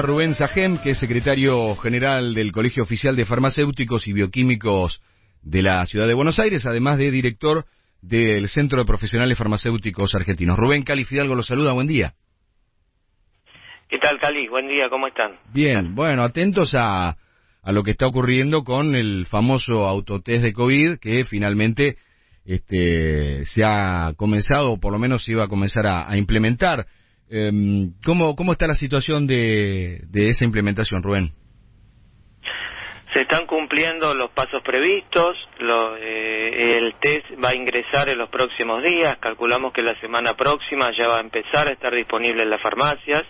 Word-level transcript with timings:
Rubén 0.00 0.34
Sajem, 0.34 0.78
que 0.78 0.90
es 0.90 0.98
secretario 1.00 1.74
general 1.74 2.32
del 2.32 2.52
Colegio 2.52 2.84
Oficial 2.84 3.16
de 3.16 3.24
Farmacéuticos 3.24 4.06
y 4.06 4.12
Bioquímicos 4.12 5.02
de 5.42 5.60
la 5.60 5.84
Ciudad 5.86 6.06
de 6.06 6.14
Buenos 6.14 6.38
Aires, 6.38 6.66
además 6.66 6.98
de 6.98 7.10
director 7.10 7.64
del 8.00 8.48
Centro 8.48 8.78
de 8.78 8.86
Profesionales 8.86 9.36
Farmacéuticos 9.36 10.14
Argentinos. 10.14 10.56
Rubén 10.56 10.84
Cali 10.84 11.04
Fidalgo 11.04 11.34
lo 11.34 11.42
saluda, 11.42 11.72
buen 11.72 11.88
día. 11.88 12.14
¿Qué 13.88 13.98
tal, 13.98 14.20
Cali? 14.20 14.46
Buen 14.46 14.68
día, 14.68 14.88
¿cómo 14.88 15.08
están? 15.08 15.32
Bien, 15.52 15.96
bueno, 15.96 16.22
atentos 16.22 16.76
a, 16.76 17.16
a 17.60 17.72
lo 17.72 17.82
que 17.82 17.90
está 17.90 18.06
ocurriendo 18.06 18.62
con 18.62 18.94
el 18.94 19.26
famoso 19.26 19.84
autotest 19.84 20.44
de 20.44 20.52
COVID 20.52 20.98
que 21.00 21.24
finalmente 21.24 21.96
este, 22.44 23.44
se 23.46 23.64
ha 23.64 24.12
comenzado, 24.16 24.74
o 24.74 24.78
por 24.78 24.92
lo 24.92 25.00
menos 25.00 25.24
se 25.24 25.32
iba 25.32 25.42
a 25.42 25.48
comenzar 25.48 25.88
a, 25.88 26.08
a 26.08 26.16
implementar. 26.16 26.86
Eh, 27.30 27.50
¿cómo, 28.04 28.34
¿Cómo 28.34 28.52
está 28.52 28.66
la 28.66 28.74
situación 28.74 29.26
de, 29.26 30.00
de 30.08 30.30
esa 30.30 30.44
implementación, 30.44 31.02
Rubén? 31.02 31.32
Se 33.12 33.22
están 33.22 33.46
cumpliendo 33.46 34.14
los 34.14 34.30
pasos 34.30 34.62
previstos, 34.62 35.36
lo, 35.58 35.96
eh, 35.96 36.78
el 36.78 36.94
test 37.00 37.24
va 37.42 37.50
a 37.50 37.54
ingresar 37.54 38.08
en 38.08 38.18
los 38.18 38.28
próximos 38.28 38.82
días, 38.82 39.16
calculamos 39.18 39.72
que 39.72 39.82
la 39.82 39.98
semana 39.98 40.34
próxima 40.34 40.90
ya 40.96 41.08
va 41.08 41.16
a 41.16 41.20
empezar 41.20 41.68
a 41.68 41.72
estar 41.72 41.94
disponible 41.94 42.42
en 42.42 42.50
las 42.50 42.60
farmacias, 42.60 43.24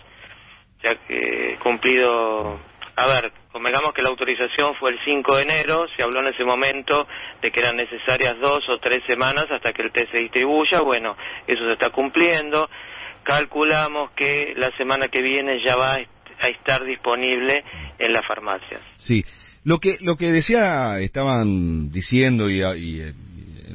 ya 0.83 0.95
que 1.07 1.57
cumplido, 1.63 2.59
a 2.95 3.07
ver, 3.07 3.31
convengamos 3.53 3.93
que 3.93 4.01
la 4.01 4.09
autorización 4.09 4.75
fue 4.75 4.91
el 4.91 4.99
5 5.05 5.35
de 5.37 5.43
enero, 5.43 5.87
se 5.95 6.03
habló 6.03 6.19
en 6.19 6.27
ese 6.27 6.43
momento 6.43 7.07
de 7.41 7.49
que 7.49 7.59
eran 7.61 7.77
necesarias 7.77 8.37
dos 8.39 8.67
o 8.69 8.79
tres 8.79 9.01
semanas 9.07 9.45
hasta 9.49 9.71
que 9.71 9.81
el 9.81 9.93
test 9.93 10.11
se 10.11 10.17
distribuya, 10.17 10.81
bueno, 10.81 11.15
eso 11.47 11.65
se 11.65 11.73
está 11.73 11.89
cumpliendo, 11.89 12.69
calculamos 13.23 14.11
que 14.11 14.53
la 14.55 14.71
semana 14.77 15.07
que 15.07 15.21
viene 15.21 15.63
ya 15.63 15.75
va 15.75 15.95
a 15.95 16.47
estar 16.47 16.83
disponible 16.85 17.63
en 17.97 18.13
las 18.13 18.25
farmacias. 18.25 18.81
Sí, 18.97 19.23
lo 19.63 19.79
que 19.79 19.97
lo 20.01 20.15
que 20.15 20.31
decía 20.31 20.99
estaban 20.99 21.91
diciendo 21.91 22.49
y, 22.49 22.61
y, 22.61 23.01
y 23.01 23.13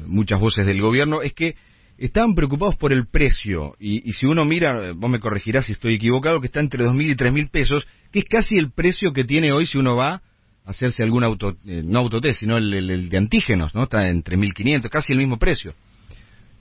muchas 0.05 0.39
voces 0.39 0.65
del 0.65 0.81
gobierno 0.81 1.21
es 1.21 1.33
que 1.33 1.55
estaban 1.97 2.35
preocupados 2.35 2.75
por 2.75 2.91
el 2.91 3.07
precio 3.07 3.75
y, 3.79 4.07
y, 4.07 4.13
si 4.13 4.25
uno 4.25 4.43
mira, 4.45 4.91
vos 4.93 5.09
me 5.09 5.19
corregirás 5.19 5.65
si 5.65 5.73
estoy 5.73 5.95
equivocado, 5.95 6.41
que 6.41 6.47
está 6.47 6.59
entre 6.59 6.83
dos 6.83 6.93
mil 6.93 7.09
y 7.09 7.15
tres 7.15 7.31
mil 7.31 7.49
pesos, 7.49 7.87
que 8.11 8.19
es 8.19 8.25
casi 8.25 8.57
el 8.57 8.71
precio 8.71 9.13
que 9.13 9.23
tiene 9.23 9.51
hoy 9.51 9.65
si 9.65 9.77
uno 9.77 9.95
va 9.95 10.15
a 10.15 10.21
hacerse 10.65 11.03
algún 11.03 11.23
auto, 11.23 11.55
eh, 11.65 11.83
no 11.85 11.99
autotest, 11.99 12.39
sino 12.39 12.57
el, 12.57 13.09
de 13.09 13.17
antígenos, 13.17 13.73
¿no? 13.75 13.83
Está 13.83 14.09
en 14.09 14.23
3.500, 14.23 14.89
casi 14.89 15.13
el 15.13 15.19
mismo 15.19 15.37
precio. 15.37 15.73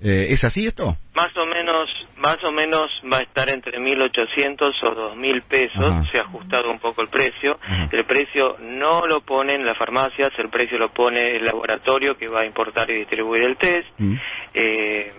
Eh, 0.04 0.26
¿Es 0.30 0.44
así 0.44 0.66
esto? 0.66 0.94
Más 1.14 1.34
o 1.34 1.46
menos, 1.46 1.88
más 2.18 2.36
o 2.44 2.52
menos 2.52 2.90
va 3.10 3.18
a 3.18 3.22
estar 3.22 3.48
entre 3.48 3.78
1.800 3.78 4.60
o 4.82 5.14
2.000 5.16 5.42
pesos. 5.44 5.92
Ajá. 5.92 6.04
Se 6.12 6.18
ha 6.18 6.22
ajustado 6.22 6.70
un 6.70 6.78
poco 6.78 7.00
el 7.00 7.08
precio. 7.08 7.58
Ajá. 7.62 7.88
El 7.90 8.04
precio 8.04 8.58
no 8.60 9.06
lo 9.06 9.22
ponen 9.22 9.64
las 9.64 9.78
farmacias, 9.78 10.30
el 10.36 10.50
precio 10.50 10.76
lo 10.76 10.92
pone 10.92 11.36
el 11.36 11.44
laboratorio 11.44 12.18
que 12.18 12.28
va 12.28 12.42
a 12.42 12.46
importar 12.46 12.90
y 12.90 12.96
distribuir 12.96 13.44
el 13.44 13.56
test. 13.56 13.88
Mm. 13.96 14.14
Eh, 14.52 15.12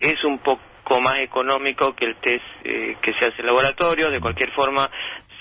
es 0.00 0.22
un 0.24 0.38
poco 0.40 0.73
más 1.00 1.20
económico 1.20 1.94
que 1.94 2.04
el 2.04 2.16
test 2.16 2.44
eh, 2.64 2.96
que 3.02 3.12
se 3.14 3.26
hace 3.26 3.40
en 3.40 3.46
laboratorio. 3.46 4.10
De 4.10 4.20
cualquier 4.20 4.50
forma, 4.52 4.90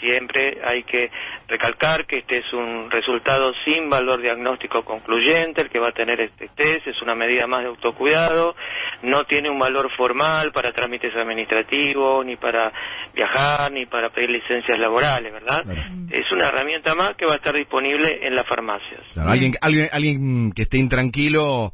siempre 0.03 0.57
hay 0.65 0.83
que 0.83 1.09
recalcar 1.47 2.05
que 2.05 2.19
este 2.19 2.39
es 2.39 2.53
un 2.53 2.91
resultado 2.91 3.53
sin 3.63 3.89
valor 3.89 4.21
diagnóstico 4.21 4.83
concluyente, 4.83 5.61
el 5.61 5.69
que 5.69 5.79
va 5.79 5.89
a 5.89 5.93
tener 5.93 6.19
este 6.19 6.49
test 6.49 6.87
es 6.87 7.01
una 7.01 7.15
medida 7.15 7.47
más 7.47 7.61
de 7.61 7.69
autocuidado, 7.69 8.55
no 9.03 9.23
tiene 9.23 9.49
un 9.49 9.59
valor 9.59 9.89
formal 9.95 10.51
para 10.51 10.71
trámites 10.73 11.15
administrativos, 11.15 12.25
ni 12.25 12.35
para 12.35 12.71
viajar, 13.13 13.71
ni 13.71 13.85
para 13.85 14.09
pedir 14.09 14.31
licencias 14.31 14.79
laborales, 14.79 15.31
¿verdad? 15.31 15.63
Claro. 15.63 15.81
Es 16.11 16.31
una 16.31 16.49
herramienta 16.49 16.95
más 16.95 17.15
que 17.15 17.25
va 17.25 17.33
a 17.33 17.37
estar 17.37 17.55
disponible 17.55 18.19
en 18.27 18.35
las 18.35 18.45
farmacias. 18.45 19.01
Claro, 19.13 19.29
alguien, 19.29 19.53
alguien, 19.61 19.89
alguien 19.91 20.51
que 20.51 20.63
esté 20.63 20.77
intranquilo 20.77 21.73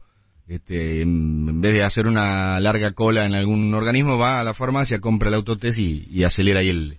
este, 0.50 1.01
en 1.01 1.62
vez 1.62 1.73
de 1.73 1.84
hacer 1.84 2.07
una 2.07 2.59
larga 2.59 2.94
cola 2.94 3.25
en 3.25 3.35
algún 3.35 3.73
organismo, 3.73 4.18
va 4.18 4.40
a 4.40 4.44
la 4.44 4.53
farmacia, 4.53 5.00
compra 5.00 5.29
el 5.29 5.35
autotest 5.35 5.78
y, 5.78 6.07
y 6.09 6.23
acelera 6.23 6.62
ahí 6.62 6.69
el, 6.69 6.97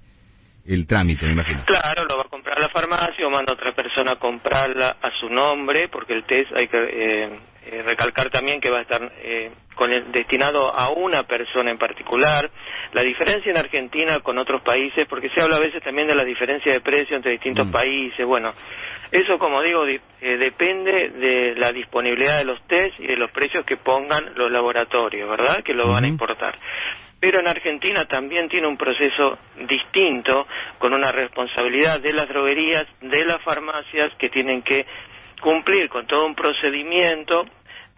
el 0.66 0.86
trámite, 0.86 1.26
me 1.26 1.32
imagino. 1.32 1.64
Claro, 1.66 2.04
lo 2.04 2.16
va 2.16 2.22
a 2.22 2.28
comprar 2.28 2.58
a 2.58 2.62
la 2.62 2.68
farmacia 2.68 3.26
o 3.26 3.30
manda 3.30 3.52
a 3.52 3.54
otra 3.54 3.74
persona 3.74 4.12
a 4.12 4.16
comprarla 4.16 4.96
a 5.02 5.10
su 5.18 5.28
nombre, 5.28 5.88
porque 5.88 6.12
el 6.12 6.24
test 6.24 6.52
hay 6.54 6.68
que 6.68 6.78
eh, 6.78 7.40
eh, 7.70 7.82
recalcar 7.82 8.30
también 8.30 8.60
que 8.60 8.68
va 8.68 8.78
a 8.78 8.82
estar 8.82 9.00
eh, 9.22 9.50
con 9.76 9.92
el, 9.92 10.10
destinado 10.10 10.74
a 10.74 10.90
una 10.90 11.22
persona 11.22 11.70
en 11.70 11.78
particular. 11.78 12.50
La 12.92 13.02
diferencia 13.02 13.50
en 13.50 13.56
Argentina 13.56 14.18
con 14.20 14.38
otros 14.38 14.62
países, 14.62 15.06
porque 15.08 15.28
se 15.28 15.40
habla 15.40 15.56
a 15.56 15.60
veces 15.60 15.80
también 15.82 16.08
de 16.08 16.16
la 16.16 16.24
diferencia 16.24 16.72
de 16.72 16.80
precio 16.80 17.16
entre 17.16 17.32
distintos 17.32 17.68
mm. 17.68 17.70
países, 17.70 18.26
bueno, 18.26 18.52
eso 19.12 19.38
como 19.38 19.62
digo 19.62 19.84
di, 19.84 20.00
eh, 20.20 20.36
depende 20.36 21.10
de 21.10 21.54
la 21.56 21.72
disponibilidad 21.72 22.38
de 22.38 22.44
los 22.44 22.60
test 22.66 22.98
y 22.98 23.06
de 23.06 23.16
los 23.16 23.30
precios 23.30 23.64
que 23.64 23.76
pongan 23.76 24.34
los 24.34 24.50
laboratorios, 24.50 25.30
¿verdad? 25.30 25.62
Que 25.62 25.72
lo 25.72 25.86
mm. 25.86 25.90
van 25.92 26.04
a 26.04 26.08
importar 26.08 26.58
pero 27.20 27.38
en 27.38 27.48
Argentina 27.48 28.06
también 28.06 28.48
tiene 28.48 28.66
un 28.66 28.78
proceso 28.78 29.38
distinto, 29.68 30.46
con 30.78 30.94
una 30.94 31.12
responsabilidad 31.12 32.00
de 32.00 32.14
las 32.14 32.26
droguerías, 32.26 32.86
de 33.02 33.26
las 33.26 33.42
farmacias, 33.42 34.10
que 34.18 34.30
tienen 34.30 34.62
que 34.62 34.86
cumplir 35.40 35.88
con 35.88 36.06
todo 36.06 36.26
un 36.26 36.34
procedimiento 36.34 37.44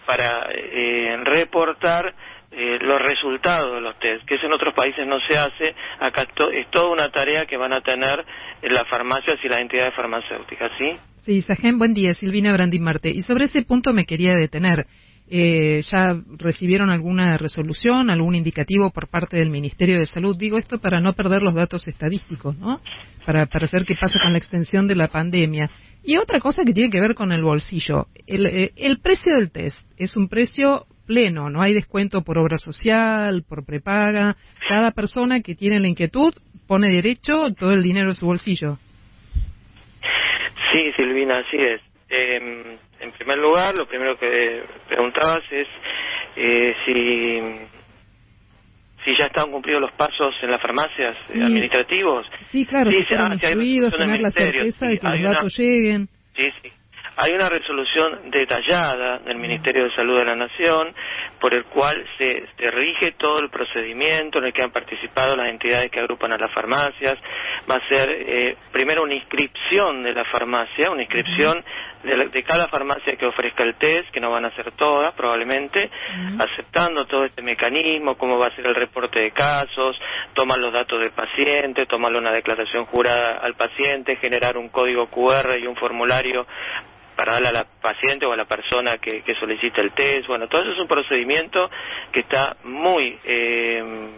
para 0.06 0.48
eh, 0.52 1.16
reportar 1.24 2.14
eh, 2.50 2.78
los 2.80 3.00
resultados 3.00 3.74
de 3.74 3.80
los 3.80 3.98
test, 3.98 4.24
que 4.26 4.34
eso 4.34 4.46
en 4.46 4.52
otros 4.52 4.74
países 4.74 5.06
no 5.06 5.18
se 5.20 5.38
hace, 5.38 5.74
acá 6.00 6.26
es 6.52 6.70
toda 6.70 6.92
una 6.92 7.10
tarea 7.10 7.46
que 7.46 7.56
van 7.56 7.72
a 7.72 7.80
tener 7.80 8.24
las 8.62 8.86
farmacias 8.88 9.38
y 9.42 9.48
las 9.48 9.60
entidades 9.60 9.94
farmacéuticas, 9.94 10.70
¿sí? 10.78 10.98
Sí, 11.24 11.40
Sajen, 11.40 11.78
buen 11.78 11.94
día, 11.94 12.14
Silvina 12.14 12.52
Brandín 12.52 12.82
Marte. 12.82 13.10
Y 13.10 13.22
sobre 13.22 13.44
ese 13.44 13.62
punto 13.62 13.92
me 13.92 14.06
quería 14.06 14.34
detener. 14.34 14.86
Eh, 15.34 15.80
¿Ya 15.90 16.14
recibieron 16.36 16.90
alguna 16.90 17.38
resolución, 17.38 18.10
algún 18.10 18.34
indicativo 18.34 18.90
por 18.90 19.08
parte 19.08 19.38
del 19.38 19.48
Ministerio 19.48 19.98
de 19.98 20.04
Salud? 20.04 20.36
Digo 20.36 20.58
esto 20.58 20.78
para 20.78 21.00
no 21.00 21.14
perder 21.14 21.40
los 21.40 21.54
datos 21.54 21.88
estadísticos, 21.88 22.54
¿no? 22.58 22.82
Para, 23.24 23.46
para 23.46 23.66
saber 23.66 23.86
qué 23.86 23.94
pasa 23.98 24.18
con 24.22 24.32
la 24.32 24.38
extensión 24.38 24.86
de 24.86 24.94
la 24.94 25.08
pandemia. 25.08 25.70
Y 26.04 26.18
otra 26.18 26.38
cosa 26.38 26.64
que 26.66 26.74
tiene 26.74 26.90
que 26.90 27.00
ver 27.00 27.14
con 27.14 27.32
el 27.32 27.42
bolsillo. 27.42 28.08
El, 28.26 28.44
eh, 28.44 28.72
el 28.76 29.00
precio 29.00 29.34
del 29.34 29.50
test 29.50 29.80
es 29.96 30.18
un 30.18 30.28
precio 30.28 30.84
pleno, 31.06 31.48
no 31.48 31.62
hay 31.62 31.72
descuento 31.72 32.20
por 32.20 32.36
obra 32.36 32.58
social, 32.58 33.42
por 33.48 33.64
prepaga. 33.64 34.36
Cada 34.68 34.90
persona 34.90 35.40
que 35.40 35.54
tiene 35.54 35.80
la 35.80 35.88
inquietud 35.88 36.34
pone 36.66 36.90
derecho 36.90 37.54
todo 37.58 37.72
el 37.72 37.82
dinero 37.82 38.10
en 38.10 38.16
su 38.16 38.26
bolsillo. 38.26 38.76
Sí, 40.74 40.92
Silvina, 40.94 41.38
así 41.38 41.56
es. 41.56 41.80
Eh, 42.10 42.78
en 43.02 43.10
primer 43.12 43.38
lugar, 43.38 43.76
lo 43.76 43.88
primero 43.88 44.16
que 44.16 44.62
preguntabas 44.92 45.42
es 45.50 45.68
eh, 46.36 46.74
si 46.84 47.40
si 49.04 49.16
ya 49.18 49.26
están 49.26 49.50
cumplidos 49.50 49.80
los 49.80 49.92
pasos 49.92 50.34
en 50.42 50.50
las 50.50 50.62
farmacias 50.62 51.16
sí. 51.26 51.40
administrativos. 51.40 52.26
Sí, 52.50 52.64
claro, 52.66 52.90
sí, 52.90 52.98
si 52.98 53.04
fueron 53.04 53.32
instruidos, 53.32 53.94
tener 53.94 54.20
la 54.20 54.30
certeza 54.30 54.86
de 54.86 54.98
que 54.98 55.08
los 55.08 55.22
datos 55.22 55.58
una, 55.58 55.68
lleguen. 55.68 56.08
Hay 57.16 57.32
una 57.32 57.48
resolución 57.48 58.30
detallada 58.30 59.18
del 59.18 59.36
Ministerio 59.36 59.84
de 59.84 59.94
Salud 59.94 60.18
de 60.18 60.24
la 60.24 60.36
Nación 60.36 60.94
por 61.38 61.52
el 61.52 61.64
cual 61.64 62.02
se, 62.16 62.46
se, 62.56 62.70
rige 62.70 63.12
todo 63.12 63.38
el 63.40 63.50
procedimiento 63.50 64.38
en 64.38 64.44
el 64.44 64.52
que 64.52 64.62
han 64.62 64.70
participado 64.70 65.36
las 65.36 65.50
entidades 65.50 65.90
que 65.90 66.00
agrupan 66.00 66.32
a 66.32 66.38
las 66.38 66.50
farmacias. 66.52 67.16
Va 67.70 67.76
a 67.76 67.88
ser 67.88 68.10
eh, 68.10 68.56
primero 68.70 69.02
una 69.02 69.14
inscripción 69.14 70.02
de 70.02 70.14
la 70.14 70.24
farmacia, 70.26 70.90
una 70.90 71.02
inscripción 71.02 71.62
de, 72.02 72.16
la, 72.16 72.24
de, 72.26 72.42
cada 72.42 72.68
farmacia 72.68 73.16
que 73.16 73.26
ofrezca 73.26 73.62
el 73.62 73.74
test, 73.74 74.10
que 74.10 74.20
no 74.20 74.30
van 74.30 74.44
a 74.44 74.54
ser 74.54 74.72
todas 74.72 75.14
probablemente, 75.14 75.90
uh 75.90 76.38
-huh. 76.38 76.48
aceptando 76.48 77.04
todo 77.06 77.24
este 77.24 77.42
mecanismo, 77.42 78.16
cómo 78.16 78.38
va 78.38 78.46
a 78.46 78.56
ser 78.56 78.66
el 78.66 78.74
reporte 78.74 79.20
de 79.20 79.32
casos, 79.32 79.98
toman 80.34 80.60
los 80.60 80.72
datos 80.72 81.00
del 81.00 81.10
paciente, 81.10 81.86
toman 81.86 82.16
una 82.16 82.32
declaración 82.32 82.86
jurada 82.86 83.38
al 83.42 83.54
paciente, 83.54 84.16
generar 84.16 84.56
un 84.56 84.68
código 84.68 85.06
QR 85.08 85.58
y 85.58 85.66
un 85.66 85.76
formulario 85.76 86.46
para 87.22 87.34
darle 87.34 87.48
a 87.50 87.52
la 87.52 87.66
paciente 87.80 88.26
o 88.26 88.32
a 88.32 88.36
la 88.36 88.46
persona 88.46 88.98
que, 88.98 89.22
que 89.22 89.36
solicita 89.36 89.80
el 89.80 89.92
test. 89.92 90.26
Bueno, 90.26 90.48
todo 90.48 90.62
eso 90.62 90.72
es 90.72 90.78
un 90.80 90.88
procedimiento 90.88 91.70
que 92.10 92.18
está 92.18 92.56
muy 92.64 93.16
eh, 93.22 94.10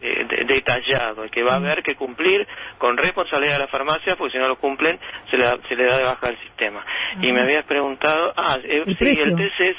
eh, 0.00 0.44
detallado, 0.46 1.24
el 1.24 1.30
que 1.30 1.42
va 1.42 1.52
a 1.52 1.56
haber 1.56 1.82
que 1.82 1.96
cumplir 1.96 2.48
con 2.78 2.96
responsabilidad 2.96 3.56
de 3.56 3.58
la 3.58 3.66
farmacia, 3.68 4.16
porque 4.16 4.32
si 4.32 4.38
no 4.38 4.48
lo 4.48 4.56
cumplen 4.56 4.98
se 5.30 5.36
le 5.36 5.44
da, 5.44 5.58
se 5.68 5.76
le 5.76 5.84
da 5.84 5.98
de 5.98 6.04
baja 6.04 6.30
el 6.30 6.38
sistema. 6.38 6.82
Y 7.20 7.30
me 7.30 7.42
habías 7.42 7.66
preguntado, 7.66 8.32
ah, 8.34 8.56
eh, 8.64 8.84
¿El 8.86 8.96
sí, 8.96 9.04
precio? 9.04 9.24
el 9.24 9.36
test 9.36 9.60
es, 9.60 9.76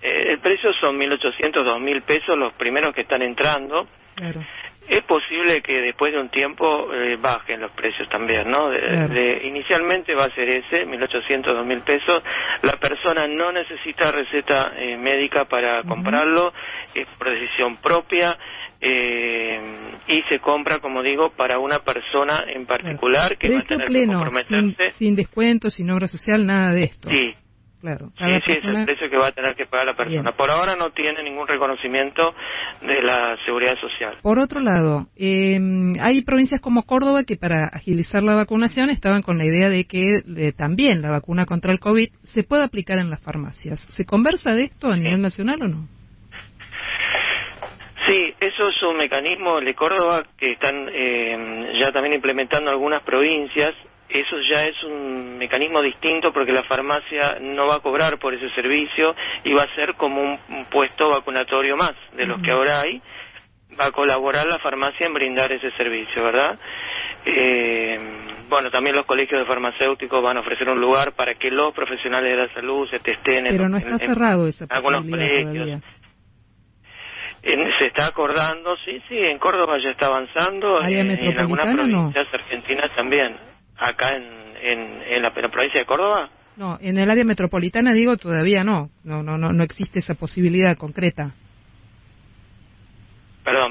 eh, 0.00 0.32
el 0.32 0.38
precio 0.38 0.72
son 0.80 0.98
1.800, 0.98 1.52
2.000 1.52 2.02
pesos 2.04 2.38
los 2.38 2.54
primeros 2.54 2.94
que 2.94 3.02
están 3.02 3.20
entrando. 3.20 3.86
Claro. 4.14 4.40
Es 4.88 5.02
posible 5.04 5.62
que 5.62 5.80
después 5.80 6.12
de 6.12 6.20
un 6.20 6.28
tiempo 6.28 6.92
eh, 6.92 7.16
bajen 7.16 7.60
los 7.60 7.70
precios 7.72 8.08
también, 8.08 8.50
¿no? 8.50 8.68
De, 8.68 9.42
inicialmente 9.44 10.14
va 10.14 10.24
a 10.24 10.30
ser 10.34 10.48
ese, 10.48 10.86
1.800, 10.86 11.42
2.000 11.42 11.84
pesos. 11.84 12.22
La 12.62 12.76
persona 12.76 13.26
no 13.26 13.50
necesita 13.52 14.12
receta 14.12 14.72
eh, 14.76 14.96
médica 14.96 15.46
para 15.46 15.82
comprarlo, 15.84 16.52
es 16.94 17.06
por 17.18 17.30
decisión 17.30 17.76
propia 17.78 18.36
eh, 18.80 19.60
y 20.08 20.22
se 20.28 20.40
compra, 20.40 20.78
como 20.80 21.02
digo, 21.02 21.30
para 21.30 21.58
una 21.58 21.78
persona 21.78 22.44
en 22.46 22.66
particular 22.66 23.38
que 23.38 23.48
va 23.54 23.60
a 23.60 23.64
tener 23.64 23.88
que 23.88 24.06
comprometerse. 24.06 24.90
Sin, 24.90 24.92
sin 24.92 25.16
descuento, 25.16 25.70
sin 25.70 25.90
obra 25.90 26.06
social, 26.08 26.46
nada 26.46 26.72
de 26.72 26.84
esto. 26.84 27.08
Sí, 27.08 27.34
Claro, 27.84 28.10
sí, 28.16 28.24
sí, 28.46 28.52
es 28.52 28.64
el 28.64 28.86
precio 28.86 29.10
que 29.10 29.16
va 29.18 29.26
a 29.26 29.32
tener 29.32 29.54
que 29.54 29.66
pagar 29.66 29.88
la 29.88 29.94
persona. 29.94 30.32
Por 30.32 30.50
ahora 30.50 30.74
no 30.74 30.90
tiene 30.92 31.22
ningún 31.22 31.46
reconocimiento 31.46 32.34
de 32.80 33.02
la 33.02 33.36
seguridad 33.44 33.76
social. 33.78 34.16
Por 34.22 34.38
otro 34.38 34.60
lado, 34.60 35.06
eh, 35.16 35.60
hay 36.00 36.22
provincias 36.22 36.62
como 36.62 36.84
Córdoba 36.84 37.24
que 37.24 37.36
para 37.36 37.66
agilizar 37.66 38.22
la 38.22 38.36
vacunación 38.36 38.88
estaban 38.88 39.20
con 39.20 39.36
la 39.36 39.44
idea 39.44 39.68
de 39.68 39.84
que 39.84 40.22
eh, 40.36 40.52
también 40.56 41.02
la 41.02 41.10
vacuna 41.10 41.44
contra 41.44 41.72
el 41.72 41.78
COVID 41.78 42.08
se 42.22 42.42
pueda 42.42 42.64
aplicar 42.64 42.98
en 42.98 43.10
las 43.10 43.22
farmacias. 43.22 43.80
¿Se 43.90 44.06
conversa 44.06 44.54
de 44.54 44.64
esto 44.64 44.90
a 44.90 44.96
nivel 44.96 45.20
nacional 45.20 45.60
o 45.60 45.68
no? 45.68 45.88
Sí, 48.08 48.32
eso 48.40 48.68
es 48.70 48.82
un 48.82 48.96
mecanismo 48.96 49.60
de 49.60 49.74
Córdoba 49.74 50.24
que 50.38 50.52
están 50.52 50.88
eh, 50.90 51.72
ya 51.82 51.92
también 51.92 52.14
implementando 52.14 52.70
algunas 52.70 53.02
provincias 53.02 53.74
eso 54.08 54.36
ya 54.50 54.64
es 54.64 54.82
un 54.84 55.38
mecanismo 55.38 55.80
distinto 55.82 56.32
porque 56.32 56.52
la 56.52 56.62
farmacia 56.64 57.38
no 57.40 57.66
va 57.66 57.76
a 57.76 57.80
cobrar 57.80 58.18
por 58.18 58.34
ese 58.34 58.50
servicio 58.50 59.14
y 59.44 59.52
va 59.52 59.62
a 59.62 59.74
ser 59.74 59.94
como 59.94 60.20
un, 60.22 60.38
puesto 60.70 61.08
vacunatorio 61.08 61.76
más 61.76 61.94
de 62.16 62.26
los 62.26 62.40
que 62.42 62.50
ahora 62.50 62.82
hay. 62.82 63.00
Va 63.78 63.86
a 63.86 63.92
colaborar 63.92 64.46
la 64.46 64.58
farmacia 64.58 65.06
en 65.06 65.14
brindar 65.14 65.50
ese 65.50 65.70
servicio, 65.72 66.22
¿verdad? 66.22 66.58
Eh, 67.24 67.98
bueno, 68.48 68.70
también 68.70 68.94
los 68.94 69.06
colegios 69.06 69.40
de 69.40 69.46
farmacéuticos 69.46 70.22
van 70.22 70.36
a 70.36 70.40
ofrecer 70.40 70.68
un 70.68 70.80
lugar 70.80 71.12
para 71.12 71.34
que 71.34 71.50
los 71.50 71.74
profesionales 71.74 72.30
de 72.30 72.36
la 72.36 72.54
salud 72.54 72.88
se 72.90 73.00
testen 73.00 73.46
Pero 73.48 73.68
no 73.68 73.78
está 73.78 73.98
cerrado 73.98 74.46
esa 74.46 74.66
algunos 74.70 75.06
colegios. 75.06 75.82
se 77.42 77.86
está 77.86 78.06
acordando, 78.06 78.76
sí, 78.84 79.02
sí, 79.08 79.18
en 79.18 79.38
Córdoba 79.38 79.78
ya 79.82 79.90
está 79.90 80.06
avanzando, 80.06 80.80
en 80.82 81.38
algunas 81.38 81.74
provincias 81.74 82.28
argentinas 82.32 82.94
también 82.94 83.53
acá 83.76 84.16
en, 84.16 84.22
en, 84.62 85.22
la, 85.22 85.32
provincia 85.32 85.80
de 85.80 85.86
Córdoba? 85.86 86.30
No, 86.56 86.78
en 86.80 86.98
el 86.98 87.10
área 87.10 87.24
metropolitana 87.24 87.92
digo 87.92 88.16
todavía 88.16 88.64
no, 88.64 88.90
no, 89.02 89.22
no, 89.22 89.38
no, 89.38 89.52
no 89.52 89.64
existe 89.64 89.98
esa 89.98 90.14
posibilidad 90.14 90.76
concreta. 90.76 91.34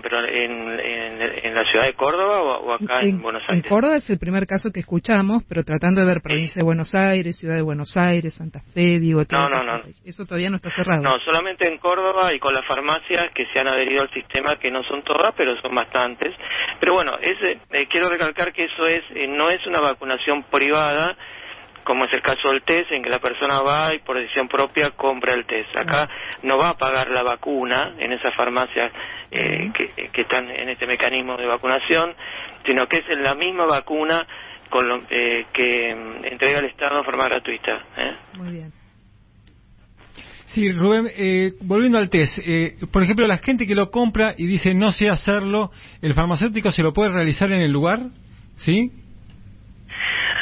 Pero 0.03 0.19
en, 0.27 0.79
en, 0.79 1.55
la 1.55 1.63
ciudad 1.63 1.85
de 1.85 1.93
Córdoba 1.93 2.41
o, 2.41 2.73
acá 2.73 3.01
en, 3.01 3.21
Buenos 3.21 3.41
Aires? 3.47 3.63
En 3.63 3.69
Córdoba 3.69 3.95
es 3.95 4.09
el 4.09 4.19
primer 4.19 4.45
caso 4.45 4.69
que 4.69 4.81
escuchamos, 4.81 5.43
pero 5.47 5.63
tratando 5.63 6.01
de 6.01 6.07
ver 6.07 6.21
provincia 6.21 6.59
de 6.59 6.65
Buenos 6.65 6.93
Aires, 6.93 7.39
ciudad 7.39 7.55
de 7.55 7.61
Buenos 7.61 7.95
Aires, 7.95 8.35
Santa 8.35 8.59
Fe, 8.73 8.99
digo, 8.99 9.21
no, 9.31 9.49
no, 9.49 9.63
no. 9.63 9.81
Eso 10.03 10.25
todavía 10.25 10.49
no 10.49 10.57
está 10.57 10.69
cerrado. 10.71 11.01
No, 11.01 11.15
solamente 11.23 11.67
en 11.67 11.77
Córdoba 11.77 12.33
y 12.33 12.39
con 12.39 12.53
las 12.53 12.67
farmacias 12.67 13.31
que 13.33 13.45
se 13.53 13.59
han 13.59 13.69
adherido 13.69 14.01
al 14.01 14.11
sistema, 14.11 14.57
que 14.59 14.69
no 14.69 14.83
son 14.83 15.03
todas, 15.03 15.33
pero 15.37 15.55
son 15.61 15.73
bastantes. 15.73 16.35
Pero 16.81 16.93
bueno, 16.95 17.13
ese, 17.21 17.59
eh, 17.71 17.87
quiero 17.89 18.09
recalcar 18.09 18.51
que 18.51 18.65
eso 18.65 18.85
es 18.85 19.01
eh, 19.15 19.27
no 19.27 19.49
es 19.49 19.65
una 19.65 19.79
vacunación 19.79 20.43
privada, 20.51 21.15
como 21.83 22.05
es 22.05 22.13
el 22.13 22.21
caso 22.21 22.49
del 22.49 22.63
test, 22.63 22.91
en 22.91 23.03
que 23.03 23.09
la 23.09 23.19
persona 23.19 23.61
va 23.61 23.93
y 23.93 23.99
por 23.99 24.17
decisión 24.17 24.47
propia 24.47 24.91
compra 24.91 25.33
el 25.33 25.45
test. 25.45 25.69
Acá 25.77 26.09
no 26.43 26.57
va 26.57 26.69
a 26.69 26.77
pagar 26.77 27.09
la 27.09 27.23
vacuna 27.23 27.95
en 27.97 28.11
esas 28.11 28.33
farmacias 28.35 28.91
eh, 29.31 29.71
que, 29.73 30.09
que, 30.09 30.21
están 30.21 30.49
en 30.49 30.69
este 30.69 30.87
mecanismo 30.87 31.37
de 31.37 31.45
vacunación, 31.45 32.13
sino 32.65 32.87
que 32.87 32.97
es 32.97 33.05
la 33.19 33.35
misma 33.35 33.65
vacuna 33.65 34.25
con 34.69 34.87
lo, 34.87 35.01
eh, 35.09 35.45
que 35.53 35.95
mm, 35.95 36.25
entrega 36.25 36.59
el 36.59 36.65
Estado 36.65 36.97
de 36.97 37.03
forma 37.03 37.25
gratuita. 37.25 37.85
¿eh? 37.97 38.15
Muy 38.37 38.51
bien. 38.51 38.83
Sí, 40.53 40.71
Rubén, 40.71 41.07
eh, 41.15 41.53
volviendo 41.61 41.97
al 41.97 42.11
test, 42.11 42.37
eh, 42.45 42.77
por 42.91 43.01
ejemplo, 43.01 43.25
la 43.25 43.39
gente 43.39 43.65
que 43.65 43.73
lo 43.73 43.89
compra 43.89 44.35
y 44.37 44.45
dice 44.45 44.75
no 44.75 44.91
sé 44.91 45.09
hacerlo, 45.09 45.71
¿el 46.01 46.13
farmacéutico 46.13 46.71
se 46.71 46.83
lo 46.83 46.93
puede 46.93 47.09
realizar 47.09 47.51
en 47.51 47.61
el 47.61 47.71
lugar? 47.71 48.01
¿Sí? 48.57 48.91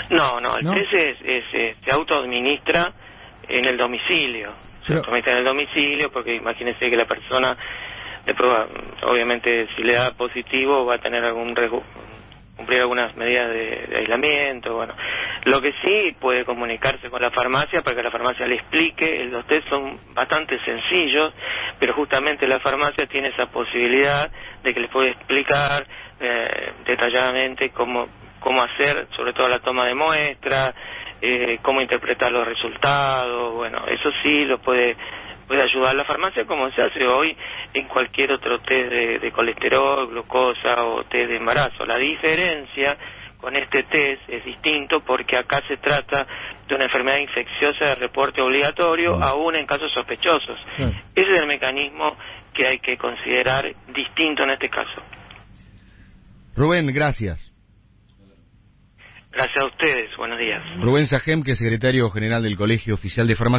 No, 0.10 0.40
no, 0.40 0.58
el 0.58 0.70
test 0.70 0.94
es, 0.94 1.46
se 1.52 1.92
autoadministra 1.92 2.92
en 3.48 3.66
el 3.66 3.78
domicilio. 3.78 4.54
Se 4.86 4.94
autoadministra 4.94 5.34
en 5.34 5.40
el 5.40 5.46
domicilio 5.46 6.12
porque 6.12 6.36
imagínense 6.36 6.90
que 6.90 6.96
la 6.96 7.06
persona, 7.06 7.56
después, 8.26 8.50
obviamente, 9.04 9.68
si 9.76 9.84
le 9.84 9.94
da 9.94 10.12
positivo 10.12 10.86
va 10.86 10.96
a 10.96 11.00
tener 11.00 11.24
algún 11.24 11.54
cumplir 12.62 12.82
algunas 12.82 13.16
medidas 13.16 13.50
de, 13.50 13.98
aislamiento, 13.98 14.76
bueno. 14.76 14.94
Lo 15.46 15.60
que 15.60 15.74
sí 15.84 16.16
puede 16.20 16.46
comunicarse 16.46 17.10
con 17.10 17.20
la 17.20 17.32
farmacia 17.32 17.82
para 17.82 17.96
que 17.96 18.04
la 18.04 18.12
farmacia 18.12 18.46
le 18.46 18.56
explique, 18.56 19.26
los 19.26 19.46
test 19.48 19.68
son 19.68 19.98
bastante 20.14 20.60
sencillos, 20.64 21.34
pero 21.80 21.94
justamente 21.94 22.46
la 22.46 22.60
farmacia 22.60 23.08
tiene 23.08 23.30
esa 23.30 23.48
posibilidad 23.48 24.30
de 24.62 24.74
que 24.74 24.80
les 24.80 24.92
puede 24.92 25.10
explicar 25.10 25.88
eh, 26.20 26.74
detalladamente 26.86 27.72
cómo 27.72 28.08
cómo 28.42 28.62
hacer, 28.62 29.08
sobre 29.16 29.32
todo 29.32 29.48
la 29.48 29.60
toma 29.60 29.86
de 29.86 29.96
muestras, 29.96 30.76
eh, 31.22 31.60
cómo 31.62 31.82
interpretar 31.82 32.32
los 32.32 32.46
resultados, 32.46 33.54
bueno, 33.54 33.86
eso 33.88 34.10
sí 34.22 34.44
lo 34.44 34.60
puede 34.60 34.98
puede 35.48 35.64
ayudar 35.64 35.94
la 35.96 36.06
farmacia 36.06 36.46
como 36.46 36.72
se 36.72 36.82
hace 36.82 37.06
hoy 37.06 37.36
en 37.74 37.86
cualquier 37.90 38.32
otro 38.32 38.62
test 38.62 38.90
de, 38.90 39.32
colesterol, 39.34 40.08
glucosa 40.08 40.86
o 40.86 41.04
test 41.04 41.30
de 41.30 41.36
embarazo. 41.36 41.86
La 41.86 41.98
diferencia 41.98 42.98
con 43.38 43.58
este 43.58 43.84
test 43.84 44.22
es 44.30 44.46
distinto 44.46 45.02
porque 45.02 45.36
acá 45.36 45.62
se 45.68 45.76
trata 45.76 46.26
de 46.66 46.74
una 46.74 46.86
enfermedad 46.86 47.18
infecciosa 47.18 47.86
de 47.86 47.96
reporte 47.96 48.40
obligatorio, 48.40 49.22
aún 49.22 49.58
en 49.58 49.66
casos 49.66 49.92
sospechosos. 49.94 50.58
Ese 51.14 51.32
es 51.34 51.42
el 51.42 51.48
mecanismo 51.48 52.16
que 52.54 52.68
hay 52.68 52.80
que 52.80 52.96
considerar 52.98 53.70
distinto 53.94 54.44
en 54.44 54.52
este 54.52 54.70
caso. 54.70 55.02
Rubén, 56.56 56.88
gracias. 56.94 57.51
Gracias 59.32 59.64
a 59.64 59.68
ustedes, 59.68 60.10
buenos 60.18 60.38
días. 60.38 60.62
Rubén 60.82 61.08
Sajem, 61.08 61.42
que 61.42 61.52
es 61.52 61.58
secretario 61.58 62.10
general 62.10 62.44
del 62.44 62.58
Colegio 62.58 62.96
Oficial 62.96 63.28
de 63.28 63.36
Farmacia. 63.36 63.50